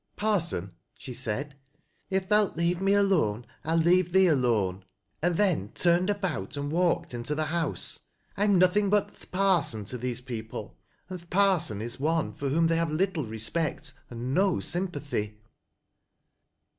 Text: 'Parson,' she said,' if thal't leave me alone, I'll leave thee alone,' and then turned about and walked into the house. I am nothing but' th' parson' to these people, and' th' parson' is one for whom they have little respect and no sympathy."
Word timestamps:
'Parson,' 0.15 0.71
she 0.97 1.13
said,' 1.13 1.53
if 2.09 2.25
thal't 2.27 2.57
leave 2.57 2.81
me 2.81 2.93
alone, 2.93 3.45
I'll 3.63 3.77
leave 3.77 4.11
thee 4.11 4.25
alone,' 4.25 4.83
and 5.21 5.37
then 5.37 5.73
turned 5.75 6.09
about 6.09 6.57
and 6.57 6.71
walked 6.71 7.13
into 7.13 7.35
the 7.35 7.45
house. 7.45 7.99
I 8.35 8.45
am 8.45 8.57
nothing 8.57 8.89
but' 8.89 9.13
th' 9.15 9.29
parson' 9.29 9.85
to 9.89 9.99
these 9.99 10.21
people, 10.21 10.75
and' 11.07 11.19
th' 11.21 11.29
parson' 11.29 11.81
is 11.83 11.99
one 11.99 12.33
for 12.33 12.49
whom 12.49 12.65
they 12.65 12.77
have 12.77 12.89
little 12.89 13.27
respect 13.27 13.93
and 14.09 14.33
no 14.33 14.59
sympathy." 14.59 15.37